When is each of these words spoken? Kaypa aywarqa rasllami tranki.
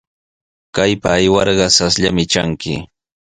Kaypa 0.75 1.09
aywarqa 1.17 1.67
rasllami 1.77 2.23
tranki. 2.31 2.75